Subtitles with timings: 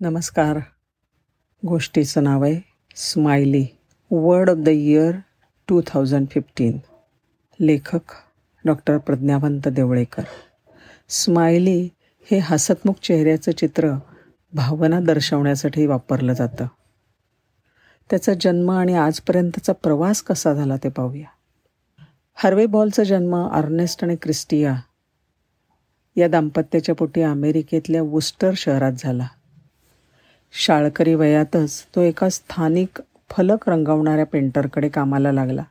[0.00, 0.58] नमस्कार.
[1.66, 2.60] गोष्टीचं नाव आहे
[2.96, 3.66] smiley.
[4.10, 5.12] Word of the year
[5.68, 6.78] two thousand fifteen.
[7.60, 8.00] लेखक
[8.64, 10.22] डॉक्टर प्रज्ञावंत देवळेकर.
[11.08, 11.88] स्माइली
[12.30, 13.92] हे हसतमुख चेहऱ्याचं चित्र
[14.52, 16.66] भावना दर्शवण्यासाठी वापरलं जातं.
[18.10, 21.28] त्याचा जन्म आणि आजपर्यंतचा प्रवास कसा झाला ते पाहूया.
[22.34, 24.76] हर्वे बॉलचा जन्म अर्नेस्ट आणि क्रिस्टिया
[26.16, 29.26] या दाम्पत्याच्या पोटी अमेरिकेतल्या वुस्टर शहरात झाला.
[30.58, 35.62] शाळकरी वयातच तो एका स्थानिक फलक रंगवणाऱ्या पेंटरकडे कामाला लागला.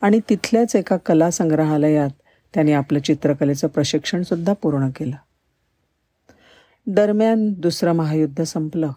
[0.00, 2.10] आणि तिथल्याच एका कला संग्रहालयात
[2.54, 5.16] त्याने आपलं चित्रकलेचं प्रशिक्षणसुद्धा पूर्ण केलं.
[6.86, 8.90] दरम्यान दुसरं महायुद्ध संपलं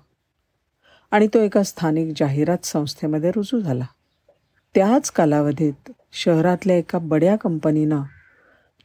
[1.12, 3.86] आणि तो एका स्थानिक जाहिरात संस्थेमध्ये रुजू झाला.
[4.76, 8.02] त्याच कालावधीत शहरातल्या एका बड्या कंपनीनं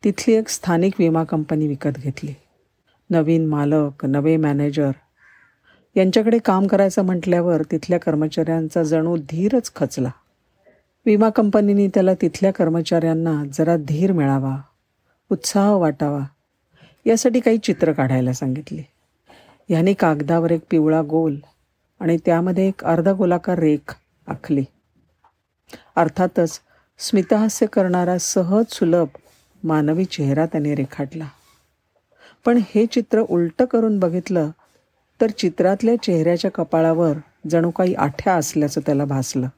[0.05, 2.35] तिथली एक स्थानिक विमा कंपनी विकत घेतली.
[3.11, 4.91] नवीन मालक नवे मॅनेजर
[5.97, 10.11] यांच्याकडे काम करायचं म्हटल्यावर तिथल्या कर्मचाऱ्यांचा जणू धीरच खचला.
[11.07, 14.57] विमा कंपनीने त्याला तिथल्या कर्मचाऱ्यांना जरा धीर मिळावा
[15.31, 16.21] उत्साह वाटावा
[17.07, 18.83] यासाठी काही चित्र काढायला सांगितले.
[19.69, 21.37] ह्याने कागदावर एक पिवळा गोल
[22.01, 23.95] आणि त्यामध्ये एक अर्धा गोलाकार रेख
[24.27, 24.65] आखली.
[25.97, 26.61] अर्थातच
[26.99, 29.07] स्मितहास्य करणारा सहज सुलभ
[29.65, 31.27] मानवी चेहरा त्याने रेखाटला.
[32.45, 34.51] पण हे चित्र उलटं करून बघितलं
[35.21, 37.13] तर चित्रातल्या चेहऱ्याच्या कपाळावर
[37.51, 39.49] जणू काही आठ्या असल्याचं त्याला भासलं.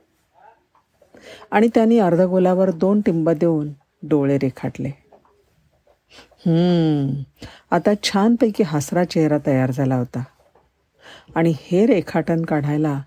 [1.50, 4.90] आणि त्यांनी अर्धगोलावर दोन टिंब देऊन डोळे रेखाटले.
[7.70, 10.22] आता छानपैकी हसरा चेहरा तयार झाला होता.
[11.34, 13.02] आणि हे रेखाटन काढायला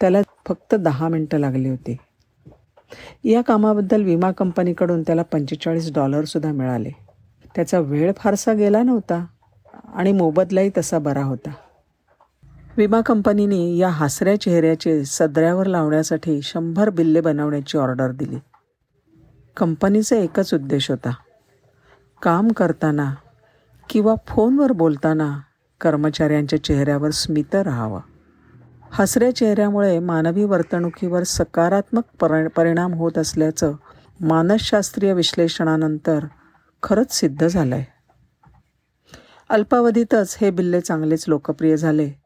[0.00, 1.96] त्याला फक्त दहा मिनटं लागली होती.
[3.24, 6.90] या कामाबद्दल विमा कंपनीकडून त्याला पंचेचाळीस डॉलरसुद्धा मिळाले.
[7.56, 9.26] त्याचा वेळ फारसा गेला नव्हता
[9.94, 11.50] आणि मोबदलाही तसा बरा होता.
[12.76, 18.36] विमा कंपनीने या हासऱ्या चेहऱ्याचे सदऱ्यावर लावण्यासाठी शंभर बिल्ले बनवण्याची ऑर्डर दिली.
[19.56, 21.10] कंपनीचा एकच उद्देश होता.
[22.22, 23.14] काम करताना
[23.90, 25.40] किंवा फोनवर बोलताना
[25.80, 28.00] कर्मचाऱ्यांच्या चेहऱ्यावर स्मित राहावं.
[28.90, 33.72] हसऱ्या चेहऱ्यामुळे मानवी वर्तणुकीवर सकारात्मक पर परिणाम होत असल्याचं
[34.20, 36.26] मानसशास्त्रीय विश्लेषणानंतर
[36.82, 37.84] खरंच सिद्ध झालं आहे
[39.48, 42.23] अल्पावधीतच हे बिल्ले चांगलेच लोकप्रिय झाले.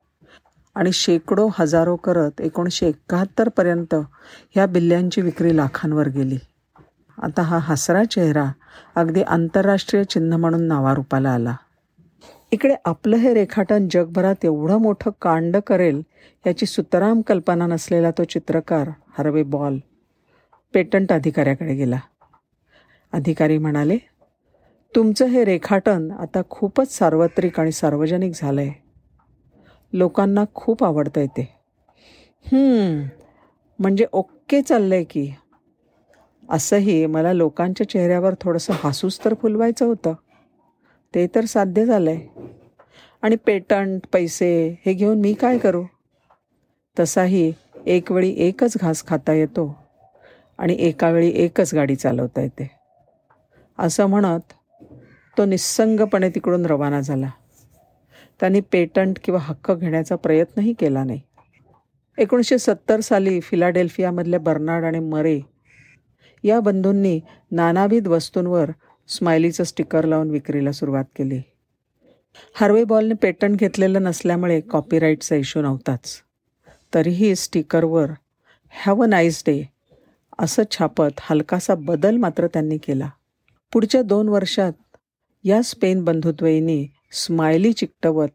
[0.79, 6.39] आणि शेकडो हजारो करत एकोणीसशे एकाहत्तरपर्यंत ह्या बिल्ल्यांची विक्री लाखांवर गेली.
[7.19, 8.45] आता हा हसरा चेहरा
[8.97, 11.55] अगदी आंतरराष्ट्रीय चिन्ह म्हणून नावारूपाला आला.
[12.53, 16.03] इकडे आपलं हे रेखाटन जगभरात एवढं मोठं कांड करेल
[16.47, 19.79] याची सुतराम कल्पना नसलेला तो चित्रकार हरवे बॉल
[20.75, 21.99] पेटंट अधिकाऱ्याकडे गेला.
[23.13, 23.99] अधिकारी म्हणाले
[24.95, 28.88] तुमचं हे रेखाटन आता खूपच सार्वत्रिक आणि सार्वजनिक झालं आहे
[29.93, 31.49] लोकांना खूप आवडतं आहे ते.
[33.79, 35.31] म्हणजे ओके चाललं आहे की.
[36.51, 40.15] असंही मला लोकांच्या चेहऱ्यावर थोडंसं हासूस तर फुलवायचं होतं.
[41.15, 42.47] ते तर साध्य झालं आहे
[43.23, 44.51] आणि पेटंट पैसे
[44.87, 45.85] हे घेऊन मी काय करू?
[46.97, 47.53] तसाही
[47.87, 49.75] एक वेळी एकच घास खाता येतो.
[50.59, 52.71] आणि एकावेळी एकच गाडी चालवता येते.
[53.79, 54.53] असं म्हणत
[55.37, 57.31] तो निस्संगपणे तिकडून रवाना झाला.
[58.41, 61.21] त्यांनी पेटंट किंवा हक्क घेण्याचा प्रयत्नही केला नाही.
[62.19, 65.41] एकोणीसशे सत्तर साली फिलाडेल्फियामधल्या बर्नार्ड आणि मरे
[66.45, 68.71] या बंधूंनी नानाविध वस्तूंवर
[69.09, 71.41] स्माइलीचं स्टिकर लावून विक्रीला सुरुवात केली.
[72.55, 76.23] हार्वे बॉलने पेटंट घेतलेलं नसल्यामुळे कॉपीराईटचा इश्यू नव्हताच.
[76.95, 78.11] तरीही स्टिकरवर
[78.71, 79.63] हॅव अ नाईस डे
[80.39, 83.09] असं छापत हलकासा बदल मात्र त्यांनी केला.
[83.73, 84.73] पुढच्या दोन वर्षात
[85.45, 88.29] या स्पेन बंधुत्वयीने स्मायली चिकटवत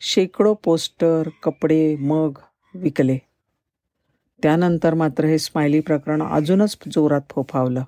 [0.00, 2.38] शेकडो पोस्टर कपडे मग
[2.74, 3.18] विकले.
[4.42, 7.82] त्यानंतर मात्र हे स्मायली प्रकरण अजूनच जोरात फोफावलं.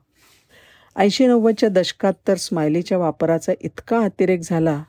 [0.97, 4.83] ऐंशी नव्वदच्या दशकात तर स्मायलीच्या वापराचा इतका अतिरेक झाला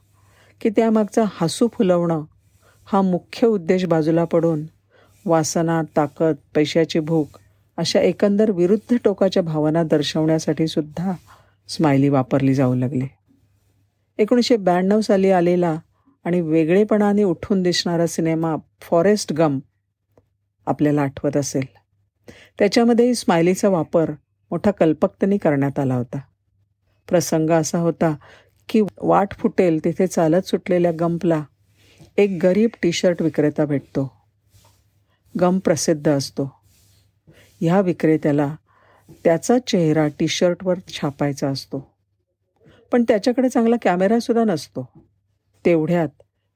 [0.61, 2.23] की त्यामागचा हसू फुलवणं
[2.85, 4.63] हा मुख्य उद्देश बाजूला पडून
[5.25, 7.27] वासना ताकद पैशाची भूक
[7.77, 11.11] अशा एकंदर विरुद्ध टोकाच्या भावना दर्शवण्यासाठी सुद्धा
[11.67, 13.05] स्मायली वापरली जाऊ लागली.
[14.17, 15.79] एकोणीसशे ब्याण्णव साली आलेला
[16.23, 19.59] आणि वेगळेपणाने उठून दिसणारा सिनेमा फॉरेस्ट गम
[20.65, 21.65] आपल्याला आठवत असेल.
[22.59, 24.11] त्याच्यामध्ये स्मायलीचा वापर
[24.51, 26.19] मोठा कल्पकतेने करण्यात आला होता.
[27.09, 28.15] प्रसंग असा होता
[28.69, 31.43] की वाट फुटेल तिथे चालत सुटलेल्या गंपला
[32.17, 34.11] एक गरीब टी शर्ट विक्रेता भेटतो.
[35.39, 36.61] गम प्रसिद्ध असतो.
[37.61, 38.55] ह्या विक्रेत्याला
[39.23, 41.90] त्याचा चेहरा टी शर्टवर छापायचा असतो.
[42.91, 44.89] पण त्याच्याकडे चांगला कॅमेरासुद्धा नसतो.
[45.65, 46.09] तेवढ्यात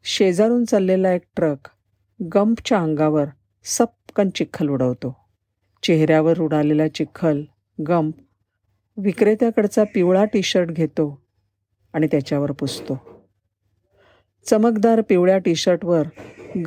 [0.04, 1.70] शेजारून चाललेला एक ट्रक
[2.36, 3.26] गंपच्या अंगावर
[3.64, 5.26] सपकन चिखल उडवतो.
[5.84, 7.44] चेहऱ्यावर उडालेला चिखल
[7.88, 8.14] गंप
[8.98, 11.22] विक्रेत्याकडचा पिवळा टी शर्ट घेतो
[11.94, 13.18] आणि त्याच्यावर पुसतो.
[14.46, 16.08] चमकदार पिवळ्या टी शर्टवर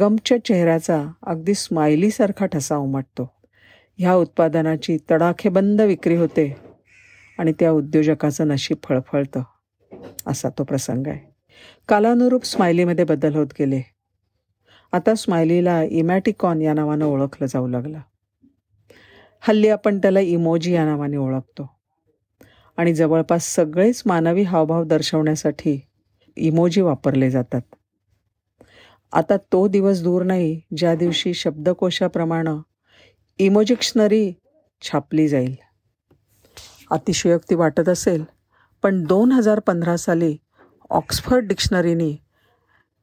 [0.01, 3.31] गमच्या चेहऱ्याचा अगदी स्माइलीसारखा ठसा उमटतो.
[3.99, 6.57] ह्या उत्पादनाची तडाखेबंद विक्री होते
[7.39, 9.43] आणि त्या उद्योजकाचं नशीब फळफळतं.
[10.27, 11.35] असा तो प्रसंग आहे.
[11.89, 13.83] कालानुरूप स्मायलीमध्ये बदल होत गेले.
[14.93, 17.99] आता स्मायलीला इमॅटिकॉन या नावानं ओळखलं जाऊ लागलं.
[19.41, 21.71] हल्ली आपण त्याला इमोजी या नावाने ओळखतो.
[22.77, 25.81] आणि जवळपास सगळेच मानवी हावभाव दर्शवण्यासाठी
[26.37, 27.61] इमोजी वापरले जातात.
[29.13, 32.61] आता तो दिवस दूर नाही ज्या दिवशी शब्दकोशाप्रमाणे
[33.39, 34.33] इमोजिक्शनरी
[34.83, 35.55] छापली जाईल.
[36.91, 38.25] अतिशयोक्ती वाटत असेल
[38.83, 40.37] पण दोन हजार पंधरा साली
[40.91, 42.25] ऑक्सफर्ड डिक्शनरीने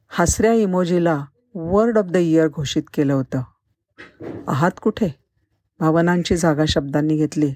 [0.08, 1.24] हसऱ्या इमोजीला
[1.54, 3.42] वर्ड ऑफ द इयर घोषित केलं होतं.
[4.48, 5.08] आहात कुठे?
[5.80, 7.54] भावनांची जागा शब्दांनी घेतली.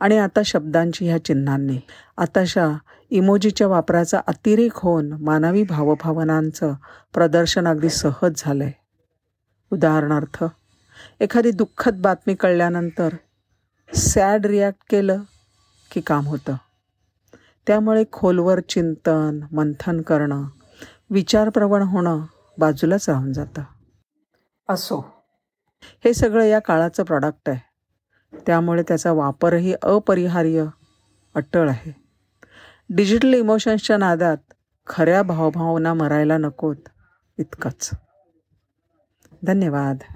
[0.00, 1.78] आणि आता शब्दांची ह्या चिन्हांनी.
[2.16, 2.68] आताशा
[3.10, 6.74] इमोजीच्या वापराचा अतिरेक होऊन मानवी भावभावनांचं
[7.14, 8.72] प्रदर्शन अगदी सहज झालं आहे
[9.70, 10.44] उदाहरणार्थ
[11.20, 13.14] एखादी दुःखद बातमी कळल्यानंतर
[13.94, 15.22] सॅड रिॲक्ट केलं
[15.90, 16.56] की काम होतं.
[17.66, 20.44] त्यामुळे खोलवर चिंतन मंथन करणं
[21.10, 22.20] विचारप्रवण होणं
[22.58, 23.62] बाजूलाच राहून जातं.
[24.68, 25.14] असो.
[26.04, 27.72] हे सगळं या काळाचं प्रॉडक्ट आहे.
[28.46, 30.64] त्यामुळे त्याचा वापरही अपरिहार्य
[31.34, 32.02] अट्टळ आहे.
[32.90, 34.36] डिजिटल इमोशन्सच्या नादात
[34.86, 36.76] खऱ्या भावभावना मरायला नकोत
[37.38, 37.90] इतकंच.
[39.42, 40.14] धन्यवाद.